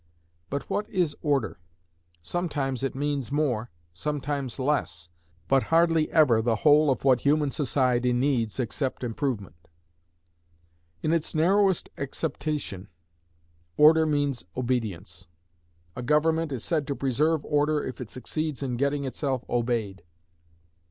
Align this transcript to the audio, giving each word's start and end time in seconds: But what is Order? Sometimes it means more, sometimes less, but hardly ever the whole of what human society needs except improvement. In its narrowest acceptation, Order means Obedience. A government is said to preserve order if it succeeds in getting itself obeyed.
But 0.49 0.67
what 0.67 0.89
is 0.89 1.15
Order? 1.21 1.59
Sometimes 2.23 2.81
it 2.81 2.95
means 2.95 3.31
more, 3.31 3.69
sometimes 3.93 4.57
less, 4.57 5.09
but 5.47 5.61
hardly 5.69 6.09
ever 6.09 6.41
the 6.41 6.55
whole 6.65 6.89
of 6.89 7.03
what 7.05 7.21
human 7.21 7.51
society 7.51 8.11
needs 8.11 8.59
except 8.59 9.03
improvement. 9.03 9.67
In 11.03 11.13
its 11.13 11.35
narrowest 11.35 11.87
acceptation, 11.99 12.87
Order 13.77 14.07
means 14.07 14.43
Obedience. 14.57 15.27
A 15.95 16.01
government 16.01 16.51
is 16.51 16.63
said 16.65 16.87
to 16.87 16.95
preserve 16.95 17.45
order 17.45 17.83
if 17.83 18.01
it 18.01 18.09
succeeds 18.09 18.63
in 18.63 18.77
getting 18.77 19.05
itself 19.05 19.47
obeyed. 19.47 20.01